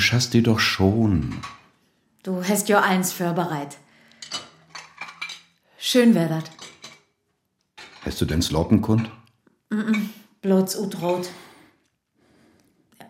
[0.00, 1.40] schaffst dir doch schon.
[2.22, 3.78] Du hast ja eins für bereit.
[5.78, 6.50] Schön wär dat.
[8.04, 9.10] Hast du denn Sloppenkund?
[10.42, 11.28] Bloß utrot.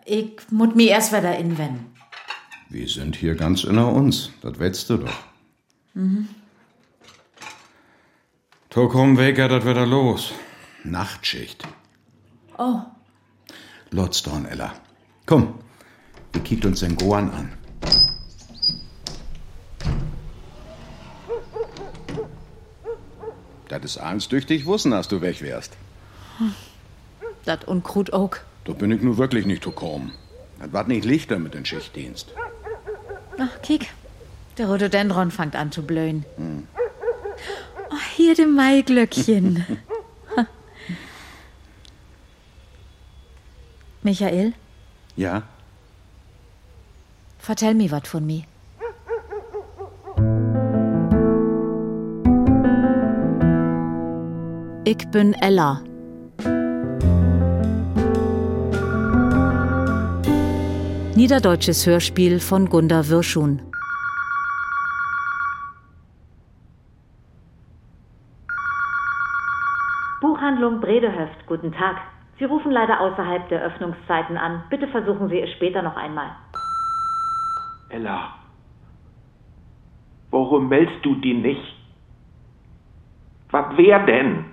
[0.05, 1.93] Ich muss mi erst wieder inwenden.
[2.69, 4.31] Wir sind hier ganz inner uns.
[4.41, 5.13] Das weißt du doch.
[5.93, 6.29] Mhm.
[8.69, 10.31] To komm weg, das wieder los.
[10.83, 11.67] Nachtschicht.
[12.57, 12.81] Oh,
[13.91, 14.73] Lordstorn, Ella.
[15.25, 15.55] Komm,
[16.33, 17.53] wir kicken uns den Goan an.
[23.69, 25.77] Das ist eins durch dich wussen, dass du weg wärst.
[27.45, 28.35] dat Unkrut auch.
[28.65, 30.11] Da bin ich nur wirklich nicht zu kommen.
[30.59, 32.33] Das war nicht lichter mit dem Schichtdienst.
[33.39, 33.89] Ach, kiek.
[34.57, 36.25] Der Rhododendron fängt an zu blöhen.
[37.89, 39.65] Oh, hier dem Maiglöckchen.
[44.03, 44.53] Michael,
[45.15, 45.43] Ja?
[47.41, 48.43] Vertell mir wat von mir.
[54.85, 55.81] Ich bin Ella.
[61.15, 63.61] Niederdeutsches Hörspiel von Gunda Wirschun.
[70.19, 71.97] Buchhandlung Bredehöft, guten Tag.
[72.39, 74.63] Sie rufen leider außerhalb der Öffnungszeiten an.
[74.69, 76.31] Bitte versuchen Sie es später noch einmal.
[77.91, 78.35] Ella.
[80.31, 81.75] Warum meldest du die nicht?
[83.49, 84.50] Was wär denn?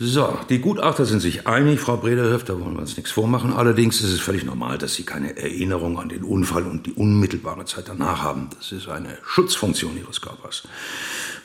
[0.00, 3.52] So, die Gutachter sind sich einig, Frau Brederhöft, da wollen wir uns nichts vormachen.
[3.52, 7.64] Allerdings ist es völlig normal, dass Sie keine Erinnerung an den Unfall und die unmittelbare
[7.64, 8.48] Zeit danach haben.
[8.56, 10.62] Das ist eine Schutzfunktion Ihres Körpers.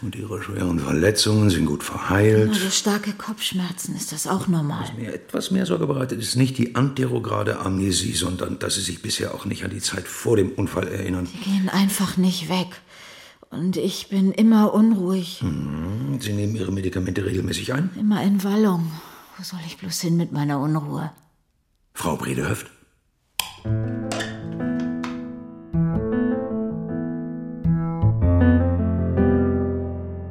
[0.03, 2.51] Und Ihre schweren Verletzungen sind gut verheilt.
[2.51, 4.85] Nur durch starke Kopfschmerzen ist das auch normal.
[4.99, 9.33] Mir etwas mehr Sorge bereitet ist nicht die anterograde Amnesie, sondern dass Sie sich bisher
[9.33, 11.27] auch nicht an die Zeit vor dem Unfall erinnern.
[11.33, 12.67] Die gehen einfach nicht weg.
[13.53, 15.43] Und ich bin immer unruhig,
[16.19, 17.89] Sie nehmen Ihre Medikamente regelmäßig ein?
[17.99, 18.91] immer in Wallung.
[19.37, 21.11] Wo soll ich bloß hin mit meiner Unruhe?
[21.93, 22.67] Frau Bredehöft?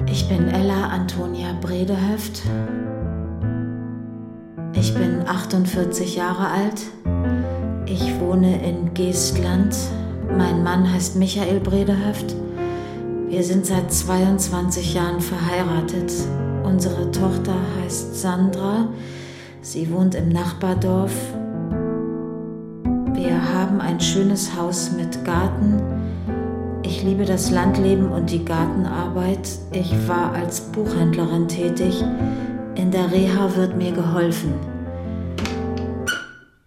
[0.06, 2.42] Ich bin Ella Antonia Bredehöft.
[4.74, 6.82] Ich bin 48 Jahre alt.
[7.86, 9.74] Ich wohne in Geestland.
[10.36, 12.34] Mein Mann heißt Michael Bredehöft.
[13.32, 16.12] Wir sind seit 22 Jahren verheiratet.
[16.64, 18.88] Unsere Tochter heißt Sandra.
[19.62, 21.14] Sie wohnt im Nachbardorf.
[23.14, 25.80] Wir haben ein schönes Haus mit Garten.
[26.82, 29.48] Ich liebe das Landleben und die Gartenarbeit.
[29.72, 32.04] Ich war als Buchhändlerin tätig.
[32.74, 34.52] In der Reha wird mir geholfen.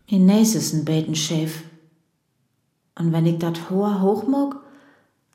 [0.07, 1.61] Ines ist ein Betenschäf.
[2.97, 4.63] Und wenn ich dat hoher hochmog,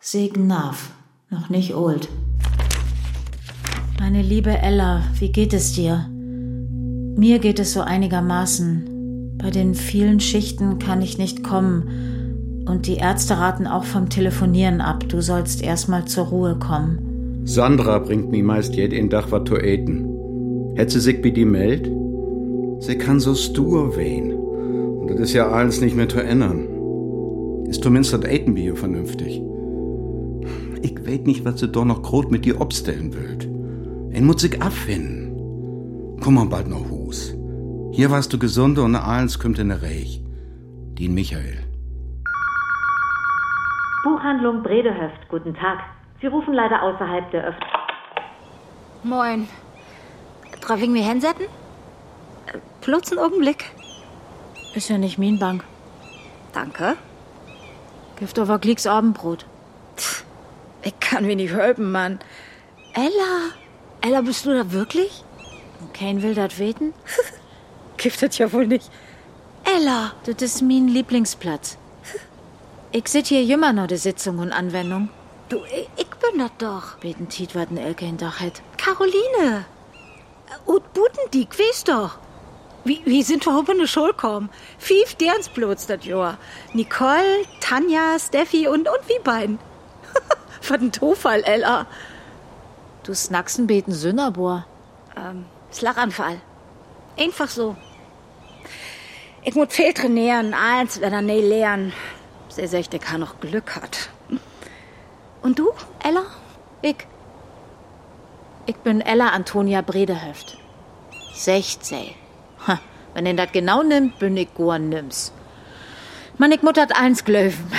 [0.01, 0.91] segen nav,
[1.31, 2.09] noch nicht old.
[4.01, 6.07] Meine liebe Ella, wie geht es dir?
[7.17, 9.37] Mir geht es so einigermaßen.
[9.39, 12.65] Bei den vielen Schichten kann ich nicht kommen.
[12.67, 15.05] Und die Ärzte raten auch vom Telefonieren ab.
[15.09, 17.43] Du sollst erstmal zur Ruhe kommen.
[17.45, 20.75] Sandra bringt mir meist jeden Tag was zu eten.
[20.77, 21.91] Hätt sie sich bei die meldt?
[22.81, 24.33] Sie kann so stur wehen.
[24.33, 26.69] Und das ist ja alles nicht mehr zu ändern.
[27.69, 29.43] Ist zumindest das Eten bei vernünftig.
[30.83, 33.39] Ich weet nicht, was sie doch noch grot mit dir obstellen will.
[34.13, 36.19] En muss sich abfinden.
[36.23, 37.35] Komm mal bald noch Hus.
[37.93, 40.23] Hier warst du gesunde und eins kommt in der Reich.
[40.99, 41.65] Dien Michael.
[44.05, 45.79] Buchhandlung Bredehöft, guten Tag.
[46.21, 47.69] Sie rufen leider außerhalb der Öffnung.
[49.03, 49.49] Moin.
[50.67, 51.47] Darf ich mich hinsetzen?
[52.81, 53.65] Plötz einen Augenblick.
[54.75, 55.65] Ist ja nicht min Bank.
[56.53, 56.97] Danke.
[58.17, 59.47] Gift aber Klicks Abendbrot.
[60.83, 62.21] Ich kann mir nicht helfen, Mann.
[62.95, 63.51] Ella.
[64.01, 65.25] Ella, bist du da wirklich?
[65.93, 66.93] Kein will dat weten?
[68.03, 68.91] Das ja wohl nicht.
[69.65, 70.13] Ella.
[70.25, 71.77] Das ist mein Lieblingsplatz.
[72.93, 75.11] Ich sit hier jümmer noch die Sitzung und Anwendung.
[75.51, 76.97] Du, ich, ich bin das doch.
[76.97, 78.63] Beten Tiet, ein Elke in Dach hat.
[78.79, 79.67] Caroline.
[80.49, 82.19] Äh, Und Butendiek, weißt doch.
[82.85, 84.49] Wie, wie sind wir oben in die Schule gekommen?
[84.79, 86.39] Fief derens bloß das Jahr.
[86.73, 89.59] Nicole, Tanja, Steffi und, und wie beiden.
[90.69, 91.87] Was ein Tofall, Ella.
[93.03, 94.67] Du snacksen beten Sünnerbor.
[95.17, 96.41] Ähm, Schlaganfall.
[97.19, 97.77] Einfach so.
[99.43, 101.93] Ich muss viel trainieren, eins, wenn er nicht lernen.
[102.49, 104.11] Sie sagt, ich kann noch Glück hat.
[105.43, 105.71] Und du?
[106.05, 106.25] Ella?
[106.83, 106.97] Ich.
[108.67, 110.59] Ich bin Ella Antonia Bredehöft.
[111.33, 112.15] 16.
[112.67, 112.79] Ha,
[113.15, 115.33] wenn ihr das genau nimmt, bin ich gar nims.
[116.37, 117.73] Man, ich muttert eins glöven.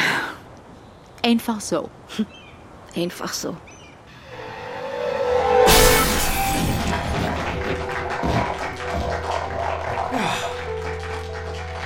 [1.24, 1.90] Einfach so.
[2.96, 3.56] Einfach so.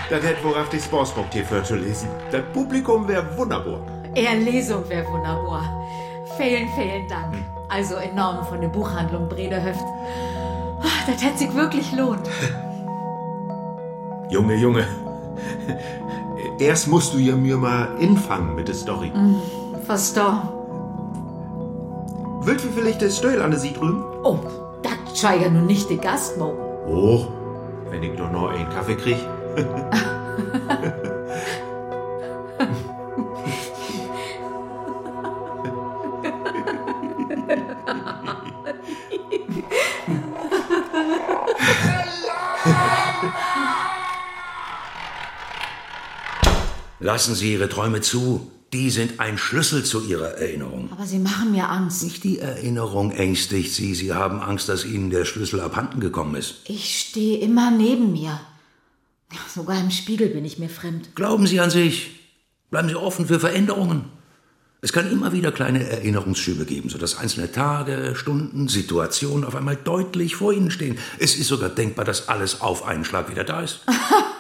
[0.10, 2.08] Das hätte worauf die Sportsbook TV zu lesen.
[2.32, 3.80] Das Publikum wäre wunderbar.
[4.14, 5.64] Eher Lesung wäre wunderbar.
[6.38, 7.36] Vielen, vielen Dank.
[7.70, 9.84] Also in Namen von der Buchhandlung Bredehöft.
[10.82, 12.30] Ah, Das hätte sich wirklich lohnt.
[14.30, 14.86] Junge, Junge.
[16.60, 19.12] Erst musst du ja mir mal infangen mit der Story.
[19.88, 20.52] Was da?
[22.46, 24.04] Willst du vielleicht das Stöhl an der Sie drüben?
[24.24, 24.38] Oh,
[24.84, 26.54] das schei ja nun nicht die Gastmo.
[26.88, 27.26] Oh,
[27.90, 29.18] wenn ich doch noch einen Kaffee krieg.
[47.00, 48.52] Lassen Sie Ihre Träume zu.
[48.76, 50.90] Die sind ein Schlüssel zu Ihrer Erinnerung.
[50.92, 52.04] Aber Sie machen mir Angst.
[52.04, 53.96] Nicht die Erinnerung ängstigt Sie.
[53.96, 56.56] Sie haben Angst, dass Ihnen der Schlüssel abhanden gekommen ist.
[56.66, 58.38] Ich stehe immer neben mir.
[59.48, 61.16] Sogar im Spiegel bin ich mir fremd.
[61.16, 62.20] Glauben Sie an sich.
[62.70, 64.10] Bleiben Sie offen für Veränderungen.
[64.82, 70.36] Es kann immer wieder kleine Erinnerungsschübe geben, sodass einzelne Tage, Stunden, Situationen auf einmal deutlich
[70.36, 70.98] vor Ihnen stehen.
[71.18, 73.86] Es ist sogar denkbar, dass alles auf einen Schlag wieder da ist.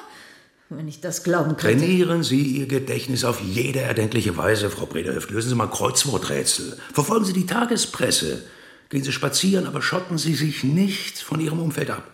[0.69, 1.77] Wenn ich das glauben könnte.
[1.77, 5.29] Trainieren Sie Ihr Gedächtnis auf jede erdenkliche Weise, Frau Brederhöft.
[5.29, 6.77] Lösen Sie mal Kreuzworträtsel.
[6.91, 8.43] Verfolgen Sie die Tagespresse.
[8.89, 12.09] Gehen Sie spazieren, aber schotten Sie sich nicht von Ihrem Umfeld ab.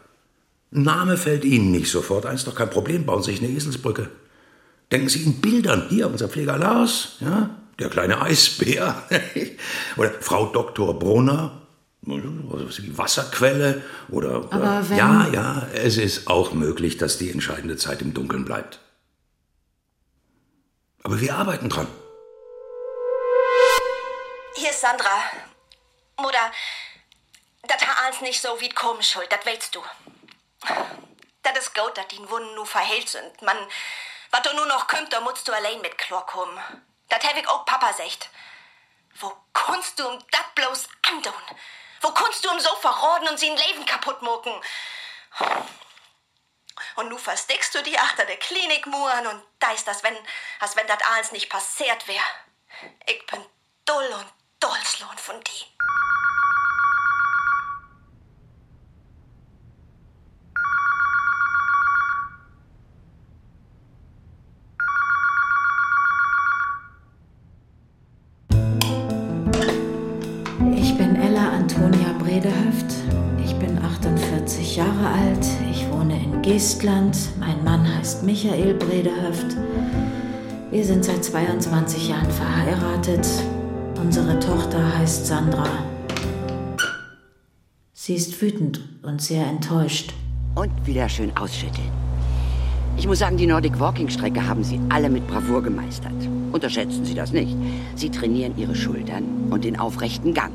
[0.71, 3.05] Name fällt Ihnen nicht sofort ein, ist doch kein Problem.
[3.05, 4.09] Bauen Sie sich eine Eselsbrücke.
[4.91, 5.87] Denken Sie in Bildern.
[5.89, 7.49] Hier, unser Pfleger Lars, ja,
[7.79, 9.03] der kleine Eisbär.
[9.97, 10.97] oder Frau Dr.
[10.97, 11.60] Brunner.
[12.03, 17.29] Was wie Wasserquelle oder, Aber oder wenn- ja, ja, es ist auch möglich, dass die
[17.29, 18.79] entscheidende Zeit im Dunkeln bleibt.
[21.03, 21.87] Aber wir arbeiten dran.
[24.55, 25.23] Hier ist Sandra.
[26.19, 26.51] Mutter,
[27.67, 29.81] das hat alles nicht so wie kommen soll, das weißt du.
[31.43, 33.41] Das ist gut, dass die Wunden nur verheilt sind.
[33.43, 33.57] Man,
[34.31, 36.57] was du nur noch kümmt, da musst du allein mit klarkommen.
[37.09, 38.29] Das hab ich auch Papa gesagt.
[39.19, 41.33] Wo kannst du um dat bloß andun?
[42.31, 44.53] Kannst du um so verroden und sie ein Leben kaputt mucken?
[46.95, 50.15] Und nu versteckst du die achter der Klinikmuren und da ist das, wenn,
[50.61, 52.21] als wenn das alles nicht passiert wär.
[53.05, 53.45] Ich bin
[53.83, 55.65] dull und dollslohn von die.
[76.61, 77.17] Geestland.
[77.39, 79.57] Mein Mann heißt Michael Bredehöft.
[80.69, 83.27] Wir sind seit 22 Jahren verheiratet.
[83.99, 85.67] Unsere Tochter heißt Sandra.
[87.93, 90.13] Sie ist wütend und sehr enttäuscht.
[90.53, 91.89] Und wieder schön ausschütteln.
[92.95, 96.13] Ich muss sagen, die Nordic Walking Strecke haben Sie alle mit Bravour gemeistert.
[96.51, 97.55] Unterschätzen Sie das nicht.
[97.95, 100.53] Sie trainieren Ihre Schultern und den aufrechten Gang.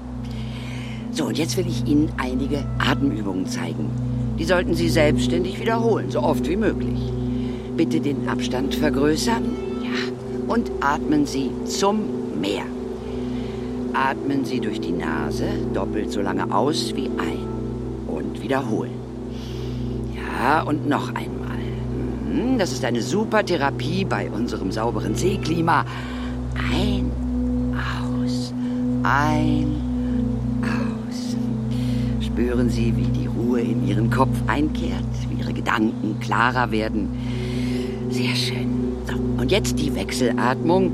[1.10, 4.05] So, und jetzt will ich Ihnen einige Atemübungen zeigen.
[4.38, 7.00] Die sollten Sie selbstständig wiederholen, so oft wie möglich.
[7.76, 9.42] Bitte den Abstand vergrößern.
[9.82, 10.52] Ja.
[10.52, 12.00] Und atmen Sie zum
[12.40, 12.64] Meer.
[13.94, 17.46] Atmen Sie durch die Nase doppelt so lange aus wie ein.
[18.06, 18.92] Und wiederholen.
[20.14, 21.56] Ja, und noch einmal.
[22.30, 25.84] Mhm, Das ist eine super Therapie bei unserem sauberen Seeklima.
[26.54, 27.10] Ein,
[27.74, 28.52] aus,
[29.02, 29.76] ein,
[30.62, 31.36] aus.
[32.24, 33.25] Spüren Sie, wie die
[33.56, 37.08] Ruhe in Ihren Kopf einkehrt, wie Ihre Gedanken klarer werden.
[38.10, 38.96] Sehr schön.
[39.06, 40.92] So, und jetzt die Wechselatmung.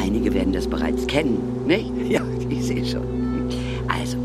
[0.00, 1.90] Einige werden das bereits kennen, nicht?
[2.08, 3.02] Ja, ich sehe schon.
[3.88, 4.16] Also,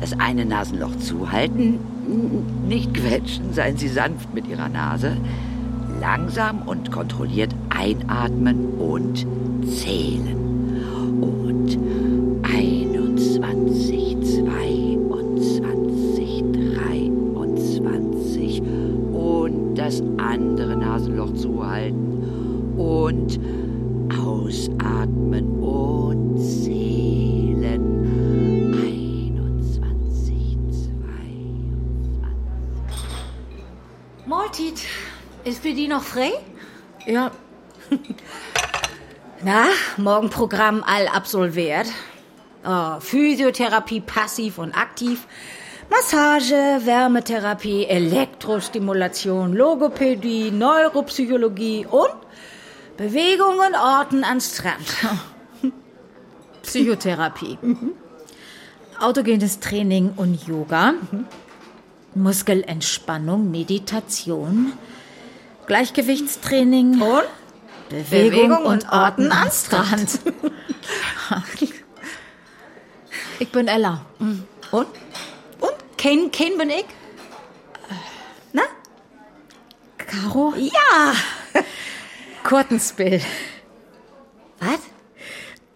[0.00, 1.78] das eine Nasenloch zuhalten,
[2.68, 5.16] nicht quetschen, seien Sie sanft mit Ihrer Nase.
[6.00, 9.26] Langsam und kontrolliert einatmen und
[9.66, 10.43] zählen.
[35.44, 36.32] Ist für die noch frei?
[37.06, 37.30] Ja,
[39.44, 41.86] Na, morgen Programm all absolviert.
[42.64, 45.26] Oh, Physiotherapie passiv und aktiv.
[45.90, 52.14] Massage, Wärmetherapie, Elektrostimulation, Logopädie, Neuropsychologie und
[52.96, 54.86] Bewegung und Orten an Strand.
[56.62, 57.58] Psychotherapie.
[58.98, 60.94] Autogenes Training und Yoga.
[62.14, 64.72] Muskelentspannung, Meditation.
[65.66, 67.00] Gleichgewichtstraining.
[67.00, 67.24] Und?
[67.88, 70.20] Bewegung, Bewegung und und Orten an Strand.
[73.38, 74.04] ich bin Ella.
[74.18, 74.88] Und?
[75.60, 75.74] Und?
[75.98, 76.86] Kein, kein bin ich?
[78.52, 78.62] Na?
[79.98, 80.54] Caro?
[80.56, 81.12] Ja!
[82.42, 83.20] Kurtenspill.
[84.60, 84.80] Was?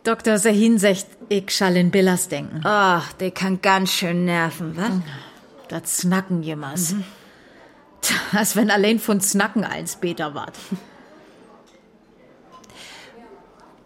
[0.04, 0.38] Dr.
[0.38, 2.62] Sahin sagt, ich schall in Billas denken.
[2.64, 4.90] Ach, der kann ganz schön nerven, was?
[5.68, 6.88] Das Snacken jemals.
[6.88, 6.99] Tja,
[8.32, 10.54] Als wenn allein von Snacken eins Beter wart.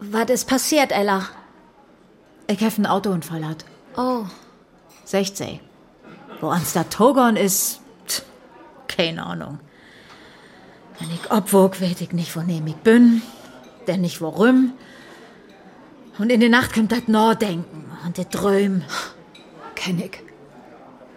[0.00, 1.28] Was ist passiert, Ella?
[2.49, 3.64] Ich hab einen Autounfall hat.
[3.96, 4.25] Oh.
[5.04, 5.61] 16.
[6.40, 8.22] Wo ans da Togon ist, tch,
[8.88, 9.61] keine Ahnung.
[10.99, 13.22] Wenn ich obwog, weet ich nicht, wo nehm ich bin,
[13.87, 14.72] denn nicht worum.
[16.18, 18.82] Und in der Nacht kommt das Nachdenken und die Träum.
[19.75, 20.20] Kenn ich.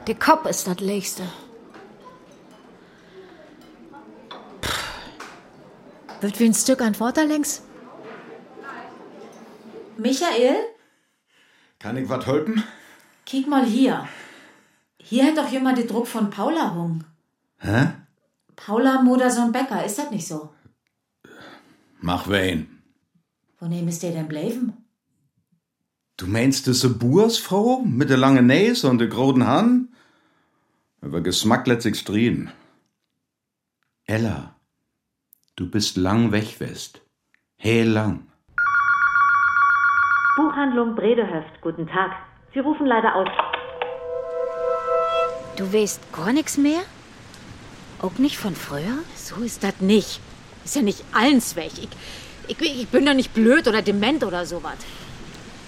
[0.07, 1.23] Der Kopf ist das Legste.
[6.21, 7.61] Wird wie ein Stück an Vorderlängs.
[9.97, 10.55] Michael,
[11.79, 12.63] Kann ich was helfen?
[13.25, 14.07] kick mal hier.
[14.97, 17.03] Hier hat doch jemand den Druck von Paula hung.
[17.59, 17.87] Hä?
[18.55, 20.53] Paula Modersohn Becker, ist das nicht so?
[22.01, 22.81] Mach wen.
[23.59, 24.73] Wo nehm ist der denn bleiben?
[26.17, 29.89] Du meinst diese Bursfrau mit der langen Nase und der großen Hand?
[31.01, 32.51] Über Geschmack lässt sich strien.
[34.05, 34.54] Ella,
[35.55, 37.01] du bist lang weg west.
[37.57, 38.27] Heel lang.
[40.35, 42.11] Buchhandlung Bredehöft, guten Tag.
[42.53, 43.29] Sie rufen leider aus.
[45.55, 46.81] Du weißt gar nichts mehr?
[48.01, 48.97] Auch nicht von früher?
[49.15, 50.19] So ist das nicht.
[50.65, 51.71] Ist ja nicht allens weg.
[52.47, 54.77] Ich, ich, ich bin doch nicht blöd oder dement oder sowas.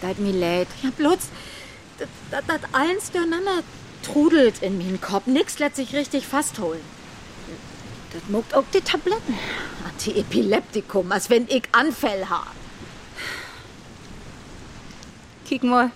[0.02, 0.68] Tut mir leid.
[0.84, 1.30] Ja, bloß,
[1.98, 3.64] das, das, das allens durcheinander
[4.04, 5.28] trudelt in meinen Kopf.
[5.28, 6.82] Nix lässt sich richtig fastholen.
[8.12, 9.38] Das muckt auch die Tabletten.
[9.98, 12.52] Antiepileptikum, als wenn ich Anfälle habe.
[15.48, 15.92] Kick mal.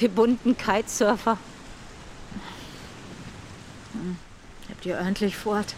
[0.00, 1.38] Die bunten Kitesurfer.
[4.68, 5.74] Habt ihr ordentlich fort?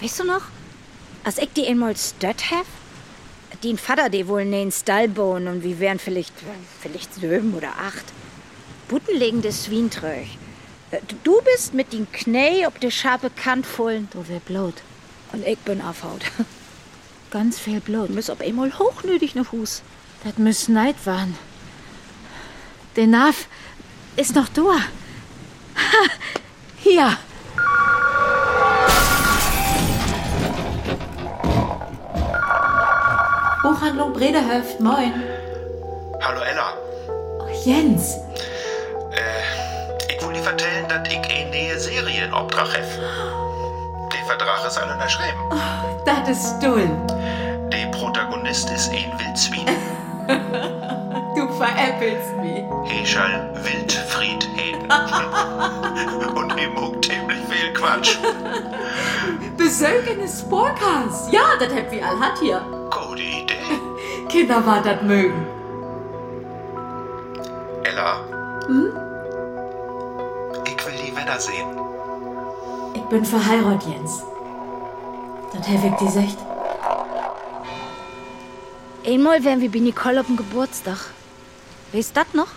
[0.00, 0.42] Weißt du noch,
[1.24, 2.66] als ich die einmal stört hab?
[3.62, 6.34] Den Vater, die wohl in Stall bauen und wir wären vielleicht,
[6.80, 8.04] vielleicht sieben oder acht.
[8.88, 10.38] Buttenlegendes Schwientröch.
[11.22, 14.08] Du bist mit den Knä ob de scharfe Kant vollen.
[14.12, 14.74] Du wär Blut.
[15.34, 16.22] Und ich bin aufhaut.
[17.32, 18.08] Ganz viel Blut.
[18.08, 19.82] Müss ob einmal hochnötig ne Fuß.
[20.22, 21.36] Das müß Neid waren.
[22.94, 23.46] Der Nav
[24.14, 24.62] ist noch da.
[24.62, 26.08] Ha,
[26.76, 27.16] hier.
[33.64, 35.14] Buchhandlung Bredehöft, moin.
[36.22, 36.74] Hallo Ella.
[37.40, 38.14] Oh, Jens,
[40.08, 43.03] Ich will dir vertellen, dass ich eine neue Serie in Auftrag habe.
[44.36, 45.38] Vertrag ist alle unterschrieben.
[46.04, 46.88] das ist dull.
[47.70, 49.66] Der Protagonist ist ein Wildswin.
[51.36, 52.64] Du veräppelst mich.
[52.84, 54.88] Heschall Wildfried Heden.
[56.36, 58.18] Und ihm auch ziemlich viel Quatsch.
[59.56, 61.28] Besögenes Sporkas.
[61.32, 62.60] Ja, das hätt wir all hat hier.
[62.90, 63.80] Gute Idee.
[64.28, 65.44] Kinder war das mögen.
[67.82, 68.20] Ella.
[70.64, 71.73] Ich will die Wetter sehen.
[73.14, 74.24] Ich bin verheiratet, Jens.
[75.52, 76.36] Das hab ich die Sicht.
[79.06, 80.98] Einmal wären wir bei Nicole auf dem Geburtstag.
[81.92, 82.48] Weißt das noch?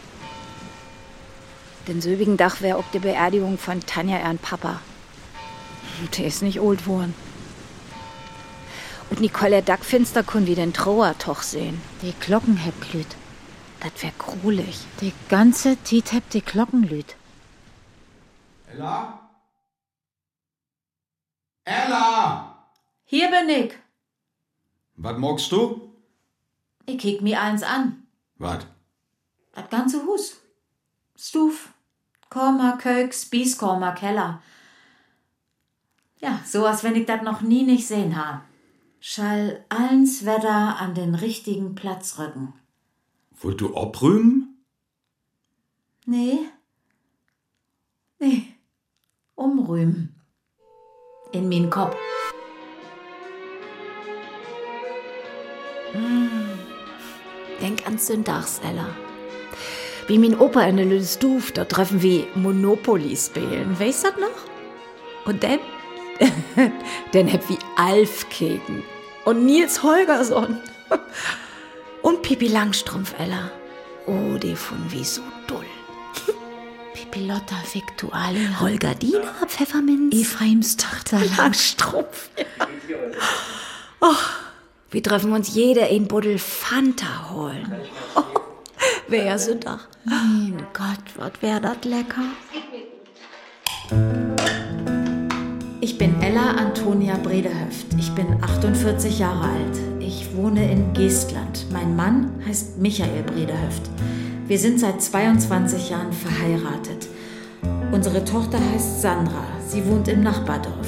[1.87, 4.79] Den selbigen Dach wär auch die Beerdigung von Tanja ihren Papa.
[6.17, 7.13] Der ist nicht alt worden.
[9.11, 11.79] Und Nicole der Dackfinster kun wie den Trauertoch sehen.
[12.01, 13.15] Die Glocken heb glüht.
[13.79, 14.79] Das wär grulich.
[15.01, 17.15] Die ganze Tit heb die Glocken lüt.
[18.73, 19.26] Ella?
[21.67, 22.55] Ella!
[23.03, 23.73] Hier bin ich.
[24.95, 25.91] Was magst du?
[26.85, 28.07] Ich kick mir eins an.
[28.37, 28.65] Was?
[29.51, 30.37] Das ganze Hus.
[31.17, 31.73] Stuf,
[32.29, 34.41] Korma, Kölk, Spießkorma, Keller.
[36.19, 38.45] Ja, so als wenn ich das noch nie nicht sehen ha.
[39.01, 42.53] Schall allens Wetter an den richtigen Platz rücken.
[43.41, 44.63] Wollt du obrühmen?
[46.05, 46.39] Nee.
[48.19, 48.55] Nee.
[49.35, 50.16] Umrühmen.
[51.31, 51.95] In min Kopf.
[57.61, 58.87] Denk an Sündags, Ella.
[60.07, 63.77] Wie mein Opa in der Lüstuf, da treffen wir Monopoly spielen.
[63.79, 65.25] Weißt du das noch?
[65.25, 65.59] Und dann?
[67.11, 68.83] dann hab wir Alf keken.
[69.25, 70.57] Und Nils Holgersson.
[72.01, 73.51] Und Pippi Langstrumpf, Ella.
[74.05, 75.65] Oh, die von wie so doll.
[77.17, 78.59] Pilotta Victualia.
[78.59, 80.13] Holger Diener, Pfefferminz.
[80.15, 82.29] Ephraims Tochter Langstrumpf.
[83.99, 84.13] Oh,
[84.91, 87.73] wir treffen uns jeder in Buddel Fanta holen.
[88.15, 88.21] Oh,
[89.07, 89.79] wer sind da?
[90.05, 92.21] Mein Gott, was wär das lecker.
[95.81, 97.87] Ich bin Ella Antonia Bredehöft.
[97.97, 99.77] Ich bin 48 Jahre alt.
[99.99, 101.65] Ich wohne in Geestland.
[101.71, 103.89] Mein Mann heißt Michael Bredehöft.
[104.47, 107.09] Wir sind seit 22 Jahren verheiratet.
[107.91, 109.43] Unsere Tochter heißt Sandra.
[109.67, 110.87] Sie wohnt im Nachbardorf.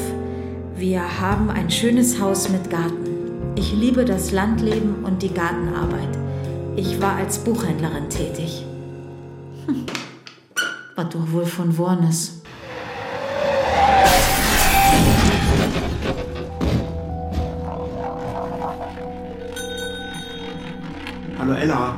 [0.77, 3.53] Wir haben ein schönes Haus mit Garten.
[3.57, 6.17] Ich liebe das Landleben und die Gartenarbeit.
[6.77, 8.65] Ich war als Buchhändlerin tätig.
[9.65, 9.85] Hm.
[10.95, 12.41] Was doch wohl von Wornes.
[21.37, 21.88] Hallo Ella.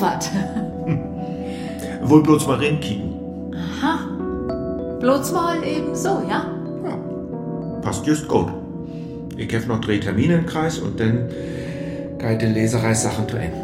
[0.00, 0.30] Was.
[2.08, 3.54] Wohl bloß mal reinkicken.
[3.54, 3.98] Aha.
[5.00, 6.46] Bloß mal eben so, ja?
[7.82, 8.48] Passt just gut.
[9.36, 11.28] Ich hab noch drei Termine im Kreis und dann
[12.18, 13.56] geht die Leserei Sachen zu Ende.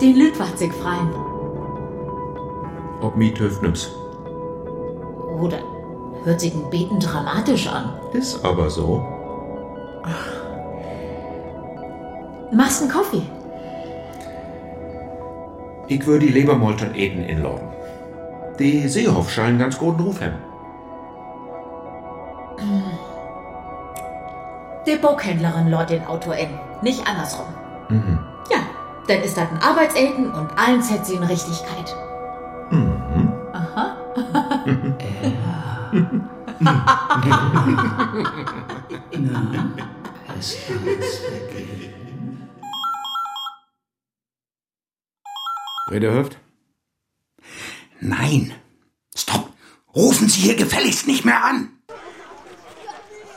[0.00, 1.10] Den Lüt wacht sich freien.
[3.00, 3.32] Ob mi
[3.62, 3.90] nix.
[5.40, 5.58] Oder
[6.24, 7.94] hört sich ein Beten dramatisch an.
[8.12, 9.04] Ist aber so.
[12.52, 13.22] Machst einen Kaffee?
[15.88, 17.66] Ich würde die Lebermolton Eden inladen.
[18.58, 20.36] Die Seehoff scheinen ganz guten Ruf haben.
[24.86, 26.50] Die Buchhändlerin lord den Auto in,
[26.82, 27.46] nicht andersrum.
[27.88, 28.18] Mhm.
[28.50, 28.58] Ja,
[29.08, 31.96] dann ist das ein Arbeitselten und allen zählt sie in Richtigkeit.
[32.70, 33.32] Mhm.
[33.52, 33.96] Aha.
[45.92, 46.38] Bredehöft?
[48.00, 48.54] Nein.
[49.14, 49.52] Stopp.
[49.94, 51.68] Rufen Sie hier gefälligst nicht mehr an.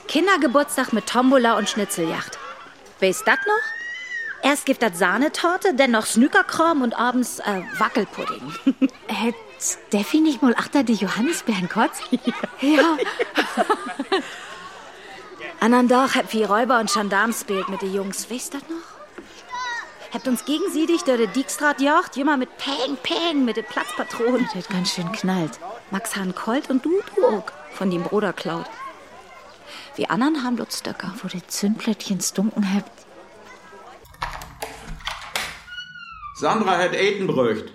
[0.08, 2.40] Kindergeburtstag mit Tombola und Schnitzeljacht.
[3.02, 4.50] Weißt das noch?
[4.50, 8.54] Erst gibt das Sahnetorte, dann noch Snookerkram und abends äh, Wackelpudding.
[9.08, 12.00] Hätt Steffi nicht mal achter die Johannisbeeren kotz?
[12.62, 12.98] ja.
[15.60, 18.32] Andern Tag habt wir Räuber und Gendarms spielt mit den Jungs.
[18.32, 18.95] Weißt das noch?
[20.16, 24.48] Habt uns gegenseitig durch die Dijkstraat jagt, immer mit Peng, Peng, mit den Platzpatronen.
[24.54, 25.60] Das ganz schön knallt.
[25.92, 28.66] Max Han Colt und du, du auch, von dem Bruder klaut.
[29.98, 31.14] Wir anderen haben dort Stöcker.
[31.22, 32.92] Wo die Zündplättchen stunken habt.
[36.38, 37.74] Sandra hat Eten bröcht.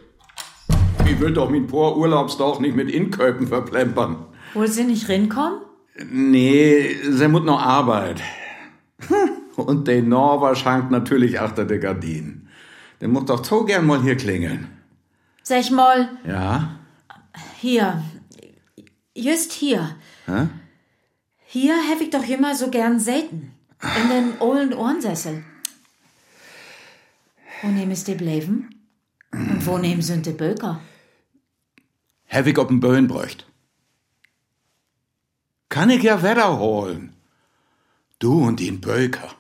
[1.04, 4.24] Ich will doch mit vor Urlaubsdorf nicht mit Inköpen verplempern.
[4.54, 5.60] Wohl sie nicht rinkommen?
[6.10, 8.22] Nee, sie muss noch Arbeit.
[9.62, 12.48] Und der Norber schankt natürlich achter der Gardinen.
[13.00, 14.68] Der muss doch so gern mal hier klingeln.
[15.42, 16.76] Sag mal, Ja?
[17.58, 18.02] hier.
[19.14, 19.96] Just hier.
[20.26, 20.48] Hä?
[21.46, 23.52] Hier hab ich doch immer so gern säten.
[24.02, 25.42] In den ollen Ohrensessel.
[27.62, 28.68] Wo nehmen sie die Bleiben?
[29.32, 30.80] Und wo nehmen sie die Böker?
[32.28, 33.46] Hab ich ob'n Böen bräucht.
[35.68, 37.14] Kann ich ja Wetter holen.
[38.18, 39.34] Du und den Böker.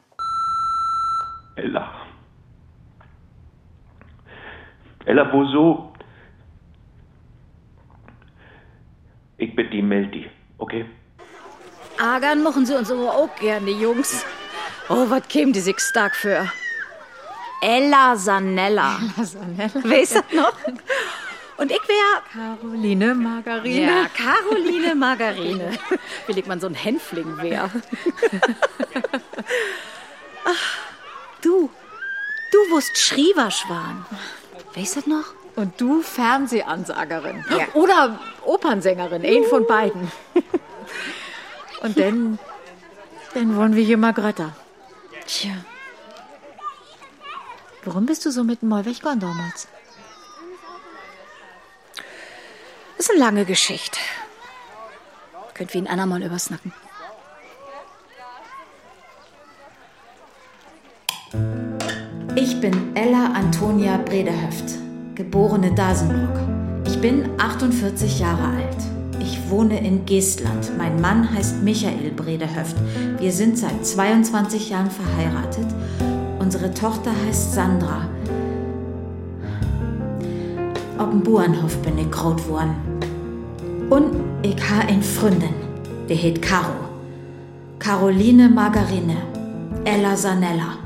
[1.56, 1.92] Ella.
[5.04, 5.92] Ella, wo so?
[9.38, 10.84] Ich bitte die Meldi, okay?
[11.98, 14.24] Agern machen sie uns aber auch gern, die Jungs.
[14.88, 16.50] Oh, was kämen die sich stark für?
[17.62, 18.98] Ella Sanella.
[19.16, 19.84] Ella Sanella.
[19.84, 20.54] Weißt du noch?
[21.56, 23.82] Und ich wär Caroline Margarine.
[23.82, 25.72] Ja, Caroline Margarine.
[26.26, 27.70] Will ich man so ein Hänfling wär.
[31.42, 31.70] Du,
[32.52, 34.04] du wusst Schrieverschwan.
[34.74, 35.34] Weißt du das noch?
[35.56, 37.44] Und du Fernsehansagerin.
[37.50, 37.66] Ja.
[37.74, 40.10] Oder Opernsängerin, ein von beiden.
[41.82, 42.38] Und dann,
[43.34, 44.54] dann wollen wir hier mal Grötter.
[45.26, 45.52] Tja.
[47.84, 49.68] Warum bist du so mit dem weggegangen damals?
[52.98, 53.98] Ist eine lange Geschichte.
[55.54, 56.72] Könnt wir ihn andermal übersnacken.
[62.34, 64.74] Ich bin Ella Antonia Bredehöft,
[65.14, 66.40] geborene Dasenbrock.
[66.88, 68.76] Ich bin 48 Jahre alt.
[69.20, 70.72] Ich wohne in Geestland.
[70.76, 72.74] Mein Mann heißt Michael Bredehöft.
[73.20, 75.66] Wir sind seit 22 Jahren verheiratet.
[76.40, 78.08] Unsere Tochter heißt Sandra.
[80.98, 82.74] Auf dem Bauernhof bin ich groß geworden.
[83.88, 85.54] Und ich ha ein Freundin,
[86.08, 86.74] die heet Caro.
[87.78, 89.16] Caroline Margarine,
[89.84, 90.78] Ella Sanella.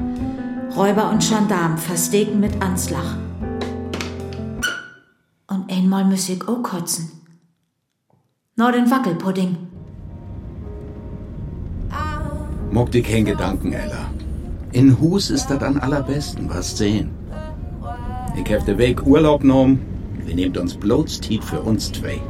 [0.76, 3.16] Räuber und Gendarm versteken mit Anslach.
[5.46, 7.12] Und einmal muss ich auch kotzen.
[8.56, 9.56] Nur den Wackelpudding.
[12.72, 14.10] Mock dir keinen Gedanken, Ella.
[14.72, 17.10] In Hus ist das am allerbesten, was sehen.
[18.36, 19.80] Ich hab den Weg Urlaub genommen.
[20.24, 22.20] Wir nehmt uns bloß Tiet für uns zwei.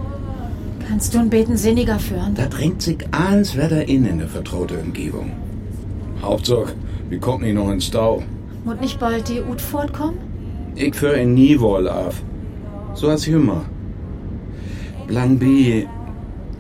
[0.87, 2.35] Kannst du ein Beten sinniger führen?
[2.35, 5.33] Da drängt sich alles wieder in in eine vertraute Umgebung.
[6.21, 6.75] Hauptsache,
[7.09, 8.23] wir kommen nicht noch ins Stau.
[8.65, 10.19] Muss nicht bald die Ut fortkommen?
[10.75, 12.23] Ich für ihn nie wohl auf.
[12.95, 13.65] So als immer.
[15.07, 15.87] Plan B.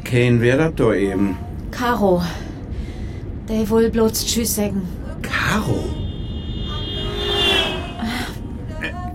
[0.05, 1.37] Kein wär dat eben.
[1.71, 2.23] Caro.
[3.49, 4.83] Der wohl bloß Tschüss sagen.
[5.23, 5.85] Caro?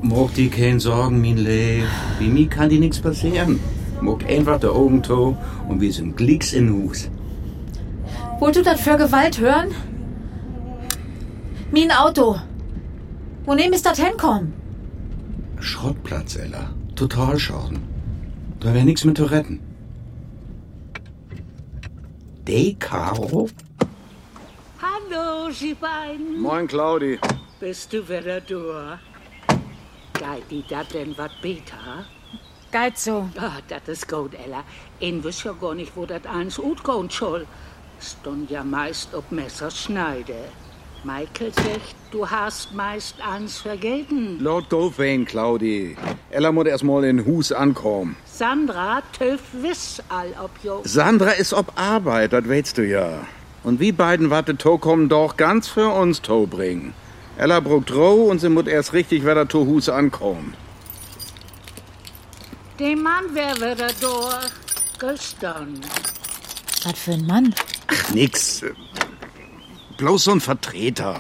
[0.02, 1.84] Mocht die kein Sorgen, mein Lee.
[2.18, 3.60] Wie mir kann die nix passieren.
[4.02, 7.10] Mock einfach der Augen to und wir sind glicks in Hus.
[8.40, 9.68] Wollt du das für Gewalt hören?
[11.72, 12.38] Mein Auto.
[13.50, 14.54] Wo nehm ist das hinkommen?
[15.60, 16.70] Schrottplatz, Ella.
[16.96, 17.80] Totalschaden.
[18.60, 19.60] Da wär nix mit zu retten.
[22.48, 23.50] De Caro?
[24.84, 26.40] Hallo, Sie beiden.
[26.40, 27.18] Moin, Claudi.
[27.60, 29.00] Bist du wieder da?
[30.14, 32.06] Geht die da denn wat beter?
[32.72, 33.30] Geht so.
[33.36, 34.64] Ah, das ist gut, Ella.
[35.00, 37.48] Ich wüs ja gar nicht, wo das eins gut gehen soll.
[38.00, 40.40] Stund ja meist ob Messerschneide.
[41.04, 44.38] Michael sagt, du hast meist eins vergeben.
[44.42, 45.96] Laut go fein, Claudi.
[46.30, 48.18] Ella muss erst mal in Hus ankommen.
[48.26, 50.82] Sandra töf wiss all ob jo.
[50.84, 53.26] Sandra ist ob Arbeit, das weißt du ja.
[53.64, 56.94] Und wie beiden warte to kommen doch ganz für uns to bringen.
[57.38, 60.54] Ella bruckt roh und sie muss erst richtig wieder to Hus ankommen.
[62.78, 64.40] Der Mann wär wieder da.
[65.00, 65.80] Gestern.
[66.84, 67.56] Was für ein Mann?
[67.88, 68.64] Ach, nix.
[70.00, 71.20] Bloß so ein Vertreter.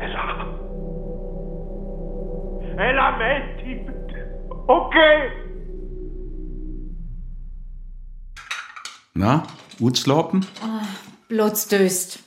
[0.00, 0.58] Ella.
[2.76, 3.06] Ella,
[3.62, 4.48] die bitte.
[4.66, 5.30] Okay.
[9.14, 9.44] Na,
[9.78, 10.44] gut slopen?
[11.28, 12.18] Bloß döst.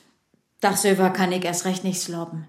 [0.61, 2.47] Dachsöver kann ich erst recht nicht sloppen.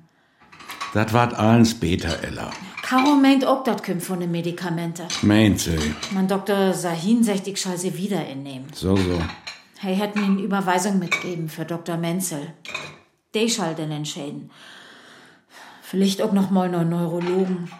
[0.95, 2.53] Das wart alles beter, Ella.
[2.83, 5.09] Caro meint auch, dat kümmt von den Medikamente.
[5.23, 5.95] Meint sie.
[6.13, 6.75] Mein Dr.
[6.75, 8.69] Sahin sagt, ich soll sie wieder innehmen.
[8.73, 9.21] So, so.
[9.83, 11.97] Er hat mir eine Überweisung mitgeben für Dr.
[11.97, 12.53] Menzel.
[13.35, 14.51] Der soll denn entscheiden.
[15.83, 17.71] Vielleicht auch noch mal einen Neurologen.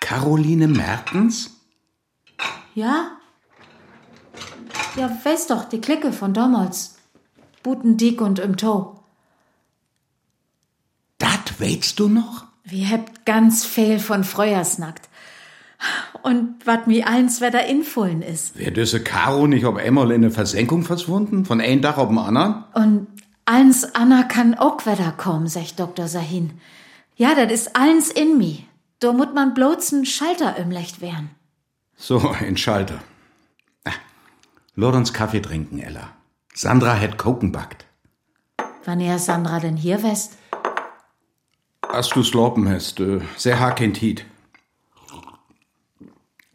[0.00, 1.50] Caroline Mertens?
[2.74, 3.18] Ja?
[4.96, 6.96] Ja, weiß doch, die Clique von damals.
[7.62, 8.96] Buten dick und im Toe.
[11.18, 12.44] Dat weißt du noch?
[12.64, 15.08] Wir habt ganz viel von Freuersnackt.
[16.22, 18.58] Und wat mi eins wer da infullen ist.
[18.58, 21.44] Wär düsse Caro nicht ob einmal in eine Versenkung verschwunden?
[21.44, 22.64] Von ein Dach auf dem anderen?
[22.74, 23.08] Und
[23.44, 26.06] eins Anna kann auch wieder kommen, sagt Dr.
[26.06, 26.52] Sahin.
[27.16, 28.66] Ja, das ist eins in mi.
[29.00, 31.30] Da mut man bloß n Schalter umlecht werden.
[31.96, 33.00] So, ein Schalter.
[33.84, 33.90] Ah,
[34.76, 36.10] Lord uns Kaffee trinken, Ella.
[36.54, 37.86] Sandra hat Koken backt.
[38.84, 40.36] Wann ihr Sandra denn hier west?
[41.88, 43.92] Hast du slopen hast, äh, sehr haken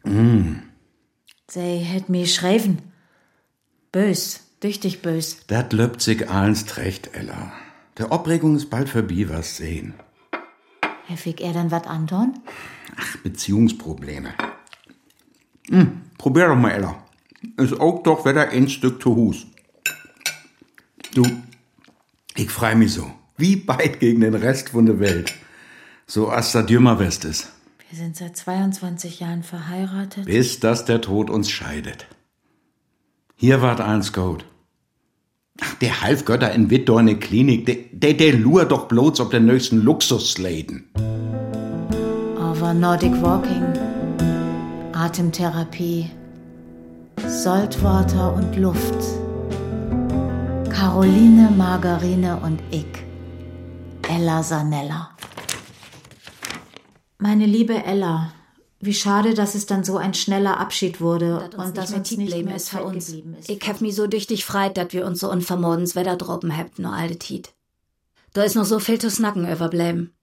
[0.08, 0.62] Tiet.
[1.50, 2.78] Sie hätt mi schreiben.
[3.90, 5.46] Bös, düchtig bös.
[5.46, 7.52] Dat löbt sich alles recht, Ella.
[7.96, 9.94] Der Obregung ist bald vorbei, was sehen.
[11.06, 12.38] Heffig er dann wat andon?
[12.96, 14.34] Ach, Beziehungsprobleme.
[15.70, 17.02] Hm, probier doch mal, Ella.
[17.56, 19.46] Ist auch doch wieder ein Stück zu Hus.
[21.14, 21.24] Du,
[22.36, 23.10] ich freu mich so.
[23.38, 25.32] Wie weit gegen den Rest von der Welt.
[26.06, 27.48] So als der Dümmer West ist.
[27.90, 30.26] Wir sind seit 22 Jahren verheiratet.
[30.26, 32.06] Bis dass der Tod uns scheidet.
[33.34, 34.44] Hier wart eins gut.
[35.60, 39.78] Ach, der Halfgötter in der Klinik, der, der, der lurt doch bloß auf den nächsten
[39.78, 40.84] Luxusläden.
[42.38, 43.64] Aber Nordic Walking,
[44.92, 46.10] Atemtherapie,
[47.26, 49.02] Saltwater und Luft.
[50.68, 52.86] Caroline, Margarine und ich.
[54.08, 55.17] Ella Sanella.
[57.18, 58.32] Meine liebe Ella,
[58.80, 62.56] wie schade, dass es dann so ein schneller Abschied wurde und dass uns nicht mehr
[62.56, 63.08] ist für uns.
[63.08, 63.50] ist.
[63.50, 66.78] Ich hab mich so durch dich freit, dass wir uns so unvermodens Wetter droppen habt,
[66.78, 67.52] nur alte Tiet.
[68.34, 70.14] Da ist noch so viel zu snacken überbleiben.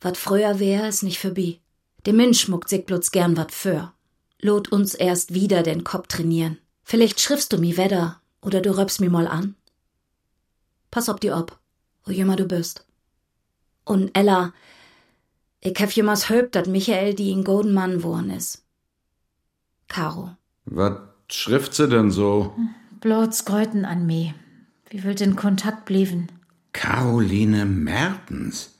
[0.00, 1.60] Wat früher wär, ist nicht vorbei.
[2.06, 3.92] Der Mensch muckt sich bloß gern wat für.
[4.40, 6.58] lot uns erst wieder den Kopf trainieren.
[6.82, 9.56] Vielleicht schriftst du mi wedder oder du röpst mi mal an.
[10.90, 11.58] Pass ob die ob,
[12.04, 12.86] wo jümmer du bist.
[13.84, 14.52] Und Ella,
[15.66, 18.64] ich hab jemals höbt, dat Michael die in Golden Mann worn is.
[19.88, 20.30] Caro.
[20.64, 20.98] Was
[21.28, 22.54] schrift sie denn so?
[23.00, 24.34] Bloß Gräuten an mi.
[24.90, 26.28] Wie will den Kontakt blieben?
[26.72, 28.74] Caroline Mertens.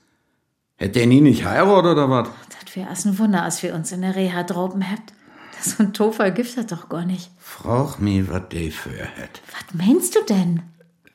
[0.76, 2.28] Hätte er nie nicht heiratet oder was?
[2.60, 5.12] Das wär as ein Wunder, als wir uns in der Reha droben habt.
[5.56, 7.30] Das Tofall gibt das doch gar nicht.
[7.38, 9.40] Frag mi, was der für hätt.
[9.52, 10.62] Was meinst du denn?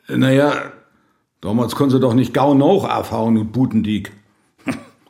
[0.08, 0.72] Naja,
[1.40, 4.12] damals konnte sie doch nicht gau noch aufhauen und Butendiek.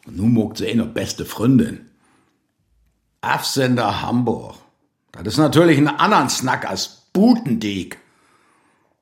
[0.05, 1.89] Und nun mogt sie eh noch beste Freundin.
[3.21, 4.55] Afsender Hamburg.
[5.11, 7.97] Das ist natürlich ein anderen Snack als Butendiek.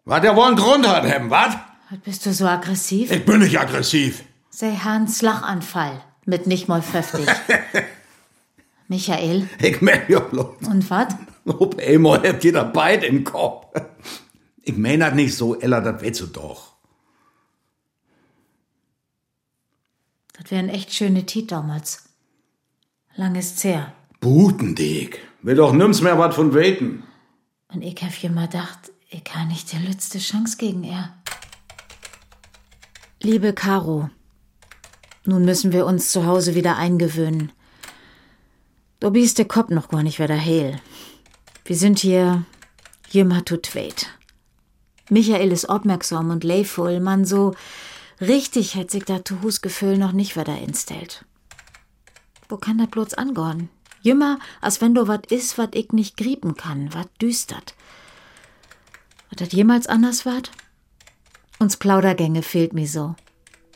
[0.05, 1.55] Was der wohl einen Grund hat, Hem, was?
[2.03, 3.11] Bist du so aggressiv?
[3.11, 4.23] Ich bin nicht aggressiv.
[4.49, 6.01] Sei Hans Lachanfall.
[6.25, 7.25] Mit nicht mal 50.
[8.87, 9.47] Michael.
[9.59, 10.67] Ich mein ja bloß.
[10.67, 11.15] Und was?
[11.45, 13.67] Ob einmal habt ihr da beid im Kopf.
[14.61, 16.73] Ich mein das nicht so, Ella, das weißt du doch.
[20.39, 22.09] Das wär ein echt schöne Tit damals.
[23.15, 23.93] Lang ist's her.
[24.21, 25.19] Butendiek.
[25.41, 27.03] Will doch nimm's mehr was von weten.
[27.73, 31.13] Und ich hab immer gedacht, ich kann nicht die letzte Chance gegen er.
[33.21, 34.09] Liebe Caro,
[35.25, 37.51] nun müssen wir uns zu Hause wieder eingewöhnen.
[39.01, 40.79] Du bist der Kopf noch gar nicht wieder heil.
[41.65, 42.45] Wir sind hier
[43.09, 44.07] jümmer zu zweit.
[45.09, 47.53] Michael ist aufmerksam und leivoll, man so
[48.21, 51.25] richtig hätt sich da zu Husgefühl noch nicht wieder instellt.
[52.47, 53.69] Wo kann das bloß angehen?
[54.01, 57.75] Jümmer, als wenn du wat is, wat ich nicht griepen kann, wat düstert.
[59.31, 60.51] Hat das jemals anders wat?
[61.59, 63.15] Uns Plaudergänge fehlt mir so.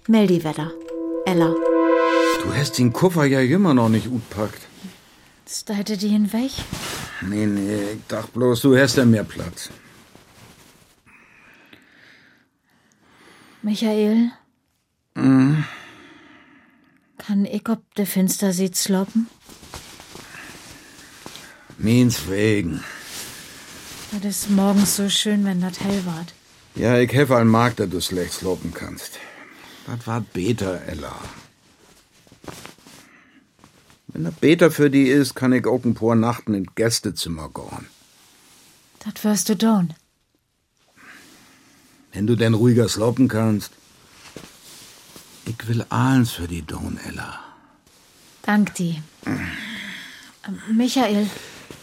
[0.07, 0.71] Meldi Wetter.
[1.25, 1.53] Ella.
[2.43, 4.61] Du hast den Koffer ja immer noch nicht utpackt.
[5.47, 6.51] Steite die hinweg?
[7.21, 9.69] Nee, nee, ich dachte bloß, du hast ja mehr Platz.
[13.63, 14.31] Michael,
[15.15, 15.63] Mhm.
[17.17, 19.27] kann ich ob de Finster sieht sloppen?
[21.77, 22.83] Meins wegen.
[24.11, 26.33] Das ist morgens so schön, wenn das hell ward.
[26.75, 29.19] Ja, ich helfe einen Markt, dass du schlecht slopen kannst.
[29.87, 31.15] Das war beter, Ella.
[34.07, 37.87] Wenn das beter für die ist, kann ich auch ein paar Nachten in Gästezimmer gehen.
[38.99, 39.93] Das wirst du tun.
[42.13, 43.71] Wenn du denn ruhiger slopen kannst.
[45.45, 47.39] Ich will alles für die tun, Ella.
[48.43, 49.01] Dank die.
[50.71, 51.27] Michael,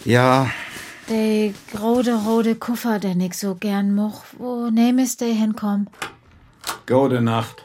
[0.05, 0.51] Ja,
[1.09, 5.89] der rote, rote Koffer, den ich so gern moch, wo nehm ist der hinkommen?
[6.87, 7.65] gute Nacht.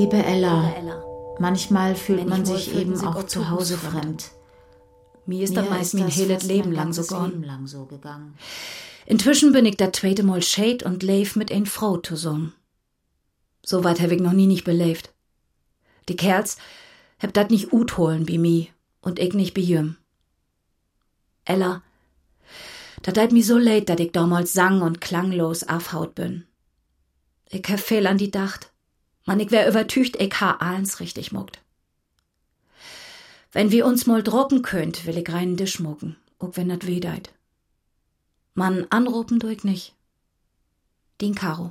[0.00, 4.30] Liebe Ella, manchmal fühlt man sich eben auch zu Hause fremd.
[5.26, 6.94] Mir ist das meist mein heiles fast Leben lang
[7.66, 8.34] so gegangen.
[9.04, 12.54] Inzwischen bin ich der zweite Mal Shade und leef mit ein Frau zusammen.
[13.62, 15.12] So weit hab ich noch nie nicht belebt.
[16.08, 16.56] Die Kerls
[17.18, 18.70] hab dat nicht ut holen wie mi
[19.02, 19.98] und ich nicht bi jüm.
[21.44, 21.82] Ella,
[23.02, 26.46] dat deit mi so leid, dat ich damals sang und klanglos afhaut bin.
[27.50, 28.69] Ich hab fehl an die Dacht.
[29.30, 31.60] Man, ich wär übertücht, ich ha eins richtig muckt.
[33.52, 36.98] Wenn wir uns mal droppen könnt, will ich reinen Tisch mucken, ob wenn dat weh
[36.98, 37.30] deit.
[38.54, 39.94] Man anrufen tu ich nicht.
[41.20, 41.70] Den Karo.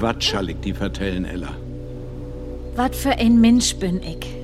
[0.00, 1.54] Was schall ich die vertellen, Ella?
[2.74, 4.39] Was für ein Mensch bin ich?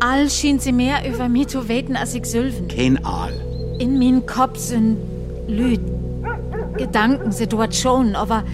[0.00, 2.68] All schien sie mehr über mich zu weten, als ich sülven.
[2.68, 3.32] Kein Aal.
[3.78, 4.96] In min Kopf sind
[5.46, 5.80] Lüd,
[6.78, 8.44] Gedanken, Situationen, aber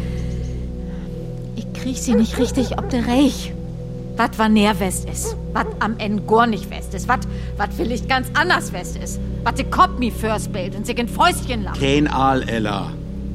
[1.55, 3.53] ich krieg sie nicht richtig ob der Reich.
[4.17, 7.21] Was war näher West ist, was am Ende gar nicht West ist, was
[7.57, 11.07] was vielleicht ganz anders West ist, was de Kopf mi fürs Bild und sich in
[11.07, 11.79] Fäustchen lacht.
[11.81, 12.91] Kein Aal, Ella.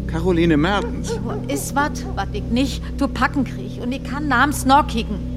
[0.07, 1.17] Caroline Mertens.
[1.47, 5.30] Ist wat, wat ich nicht zu packen krieg und ich kann namens noch kicken.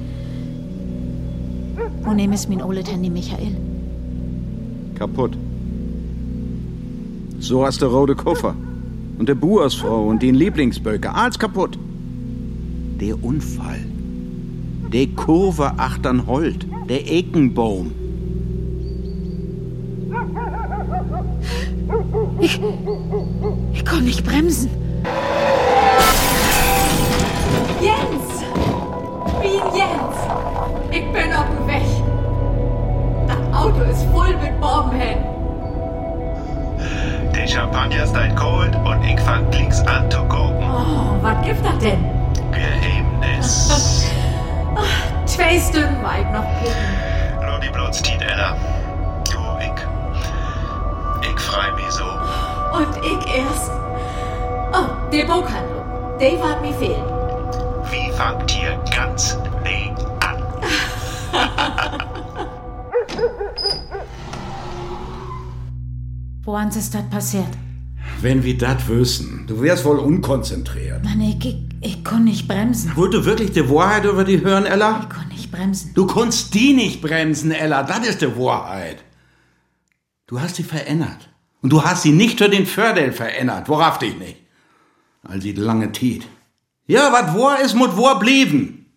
[2.05, 3.57] Wo nehm es min Olet Handy, Michael?
[4.93, 5.35] Kaputt.
[7.39, 8.55] So hast der rote Koffer.
[9.17, 11.15] Und der Buersfrau und den Lieblingsböker.
[11.15, 11.79] Alles kaputt.
[13.01, 13.79] Der Unfall.
[14.93, 16.67] Der Kurve achtern Holt.
[16.89, 17.91] Der Ekenbaum.
[22.39, 22.59] Ich,
[23.73, 24.69] ich kann nicht bremsen.
[39.45, 40.63] Ich fang links an zu gucken.
[40.63, 42.03] Oh, was gibt das denn?
[42.51, 44.09] Geheimnis.
[45.25, 46.75] Zwei Stück weit noch gucken.
[47.41, 48.55] Nur die Blutstiet, Ella.
[49.29, 49.73] Du, ich.
[51.29, 52.03] Ich freu mich so.
[52.03, 53.71] Und ich erst.
[54.73, 55.85] Oh, die Buchhandlung.
[56.19, 57.03] Die war mir fehl.
[57.91, 60.37] Wie fangt ihr ganz nee an?
[66.43, 67.47] Wo ist das passiert?
[68.25, 71.03] Wenn wir das wüssten, du wärst wohl unkonzentriert.
[71.03, 72.91] Mann, ich, ich, ich kann nicht bremsen.
[72.95, 75.01] Wollt du wirklich die Wahrheit über die hören, Ella?
[75.03, 75.91] Ich kann nicht bremsen.
[75.93, 77.83] Du kannst die nicht bremsen, Ella.
[77.83, 79.03] Das ist die Wahrheit.
[80.25, 81.29] Du hast sie verändert.
[81.61, 83.69] Und du hast sie nicht für den Fördel verändert.
[83.69, 84.37] Worauf dich nicht?
[85.21, 86.25] All die lange Tiet.
[86.87, 88.87] Ja, wat war ist, mut war blieben.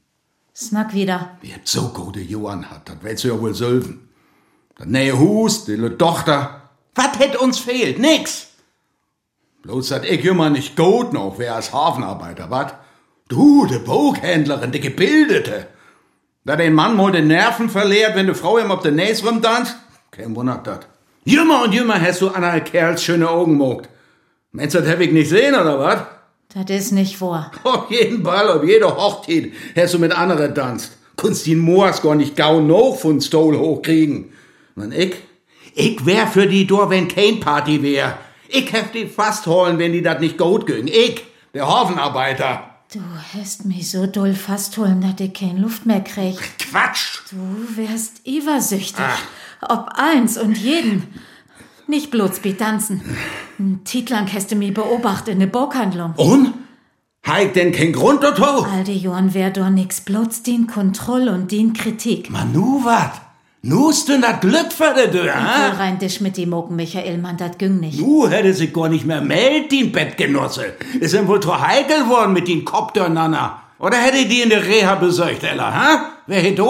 [0.56, 1.36] Snack wieder.
[1.42, 4.08] Wie habt so gute Johann hat, das willst du ja wohl sölven.
[4.78, 6.70] Das neue Hus, die le Tochter.
[6.94, 7.98] Was hätt uns fehlt?
[7.98, 8.47] Nix.
[9.68, 12.72] Bloß dat ich immer nicht gut noch wär als Hafenarbeiter, wat?
[13.28, 15.66] Du, de Buchhändlerin, de Gebildete.
[16.46, 19.76] Da den Mann mal den Nerven verliert, wenn de Frau ihm auf de Näs rumtanzt?
[20.10, 20.88] Kein Wunder dat.
[21.24, 23.90] Jümmer und jümmer hast du an einer Kerls schöne Augen mogt.
[24.52, 26.06] Meinst du, das hab ich nicht sehen, oder wat?
[26.54, 27.52] Das ist nicht wahr.
[27.64, 30.92] Auf jeden Ball, auf jede Hochzeit hast du mit anderen tanzt.
[31.16, 34.32] Kunst den Moors gar nicht gau noch von Stol hochkriegen.
[34.76, 35.16] Und ich?
[35.74, 38.16] Ich wär für die Dor, wenn kein Party wär.
[38.48, 40.88] Ich hef die fast holen, wenn die dat nicht gut gehen.
[40.88, 42.64] Ich, der Hafenarbeiter.
[42.92, 43.00] Du
[43.34, 46.38] hast mich so doll fastholen, dass ich keine Luft mehr krieg.
[46.58, 47.20] Quatsch!
[47.30, 47.36] Du
[47.76, 49.04] wärst übersüchtig.
[49.60, 51.06] Ob eins und jeden.
[51.86, 53.02] Nicht bloß bei Tanzen.
[53.58, 56.14] Ein lang hast du mich beobachtet in der Burghandlung.
[56.16, 56.54] Und?
[57.26, 58.42] Heik denn kein Grund dazu?
[58.42, 62.30] Alter Johann wär doch nix, bloß den Kontroll und den Kritik.
[62.30, 63.20] Manu wat?
[63.62, 65.70] Nust denn dat Glück für will ha?
[65.76, 67.98] rein dich mit dem Mogen, Michael, Mann, dat ging nicht.
[67.98, 70.74] Du hätte sich gar nicht mehr meldet, den Bettgenosse.
[71.00, 73.60] Ist ihm wohl zu heikel worden mit den Kopf durcheinander.
[73.80, 76.10] Oder hätte die in der Reha besorgt, Ella, ha?
[76.28, 76.60] Wer hätt?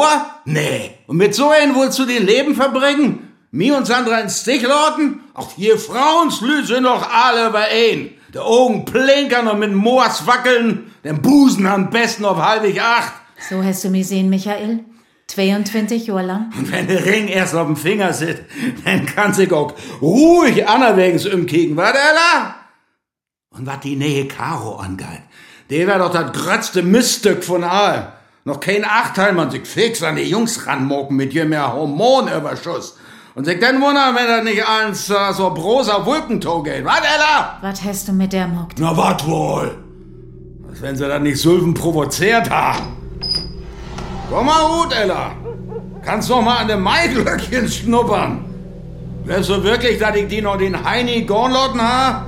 [0.47, 0.93] Nee.
[1.07, 3.33] Und mit so einem wolltest du den Leben verbringen?
[3.51, 5.21] Mir und Sandra ins Stich lauten?
[5.35, 8.11] Auch hier Frauenslü sind doch alle bei ein.
[8.33, 13.13] Die Augen plinkern und mit Moors wackeln, den Busen am besten auf halbig acht.
[13.49, 14.85] So hast du mich sehen, Michael.
[15.29, 16.53] 22 Jahre lang.
[16.59, 18.43] Und wenn der Ring erst auf dem Finger sitzt,
[18.85, 22.55] dann kann sich auch ruhig anerwegs umkicken, wa, Ella?
[23.51, 25.23] Und was die Nähe Karo angeht,
[25.71, 28.13] der wär doch das grötzte Miststück von all.
[28.45, 32.97] Noch kein Achteil man sich fix an die Jungs ranmocken mit je mehr Hormonüberschuss.
[33.35, 37.59] Und sich dann wundern, wenn das nicht eins äh, so broser Wolkentau geht, wa, Ella?
[37.61, 38.71] Was hast du mit der Mock?
[38.79, 39.77] Na, wat wohl?
[40.69, 42.98] Als wenn sie das nicht Sylven provoziert haben.
[44.31, 45.33] Komm mal gut, Ella.
[46.03, 48.45] Kannst doch mal an dem Maiglöckchen schnuppern.
[49.27, 52.27] Glaubst du wirklich, dass ich die noch den Heini gornlotten ha?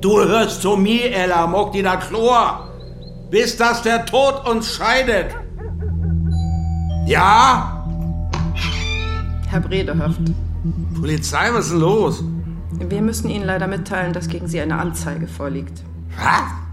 [0.00, 2.68] Du hörst zu mir, Ella, mock die da Chlor.
[3.30, 5.34] Bis dass der Tod uns scheidet.
[7.06, 7.84] Ja?
[9.48, 10.20] Herr Bredehöft,
[10.98, 12.24] Polizei, was ist denn los?
[12.78, 15.82] wir müssen Ihnen leider mitteilen, dass gegen Sie eine Anzeige vorliegt.
[16.16, 16.63] Was?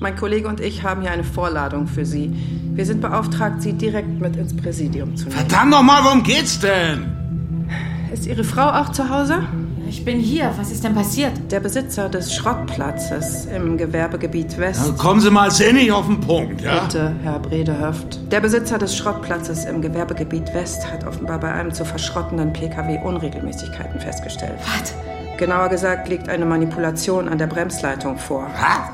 [0.00, 2.32] Mein Kollege und ich haben hier eine Vorladung für Sie.
[2.72, 5.38] Wir sind beauftragt, Sie direkt mit ins Präsidium zu nehmen.
[5.38, 7.68] Verdammt noch mal, worum geht's denn?
[8.10, 9.46] Ist Ihre Frau auch zu Hause?
[9.86, 10.54] Ich bin hier.
[10.56, 11.32] Was ist denn passiert?
[11.50, 14.88] Der Besitzer des Schrottplatzes im Gewerbegebiet West.
[14.88, 16.84] Dann kommen Sie mal sinnig auf den Punkt, ja?
[16.84, 18.20] Bitte, Herr Bredehöft.
[18.32, 24.00] Der Besitzer des Schrottplatzes im Gewerbegebiet West hat offenbar bei einem zu verschrottenden Pkw Unregelmäßigkeiten
[24.00, 24.58] festgestellt.
[24.60, 24.94] Was?
[25.40, 28.46] Genauer gesagt liegt eine Manipulation an der Bremsleitung vor.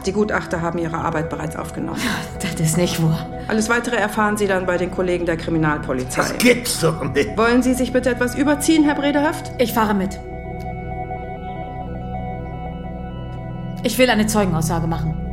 [0.07, 2.01] Die Gutachter haben ihre Arbeit bereits aufgenommen.
[2.41, 3.27] Das ist nicht wahr.
[3.49, 6.23] Alles weitere erfahren Sie dann bei den Kollegen der Kriminalpolizei.
[6.23, 7.37] Das gibt's doch nicht.
[7.37, 9.51] Wollen Sie sich bitte etwas überziehen, Herr Bredehöft?
[9.59, 10.21] Ich fahre mit.
[13.83, 15.26] Ich will eine Zeugenaussage machen.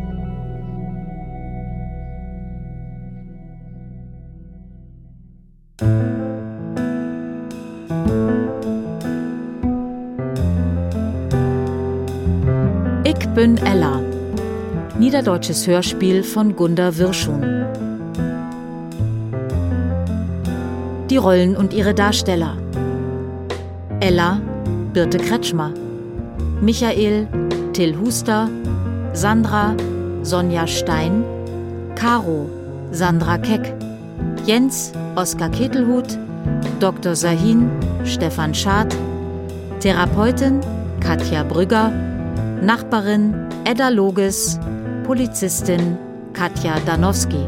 [13.43, 13.99] Ich bin Ella.
[14.97, 17.65] Niederdeutsches Hörspiel von Gunda Wirschun.
[21.09, 22.55] Die Rollen und ihre Darsteller.
[23.99, 24.39] Ella,
[24.93, 25.73] Birte Kretschmer.
[26.61, 27.27] Michael,
[27.73, 28.49] Till Huster.
[29.11, 29.75] Sandra,
[30.21, 31.25] Sonja Stein.
[31.95, 32.49] Caro,
[32.91, 33.73] Sandra Keck.
[34.45, 36.17] Jens, Oskar Ketelhut.
[36.79, 37.13] Dr.
[37.13, 37.69] Sahin,
[38.05, 38.95] Stefan Schad.
[39.81, 40.61] Therapeutin,
[41.01, 41.91] Katja Brügger.
[42.63, 43.33] Nachbarin,
[43.65, 44.57] Edda Loges.
[45.03, 45.97] Polizistin,
[46.31, 47.45] Katja Danowski.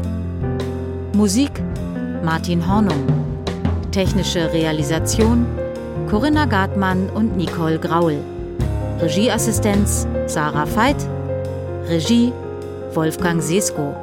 [1.14, 1.50] Musik,
[2.22, 3.06] Martin Hornung.
[3.92, 5.46] Technische Realisation,
[6.10, 8.18] Corinna Gartmann und Nicole Graul.
[9.00, 11.02] Regieassistenz Sarah Veit,
[11.88, 12.30] Regie
[12.92, 13.96] Wolfgang Sesko.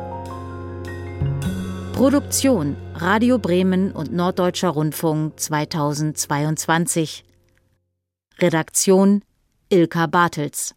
[1.93, 7.23] Produktion Radio Bremen und Norddeutscher Rundfunk 2022.
[8.39, 9.21] Redaktion
[9.69, 10.73] Ilka Bartels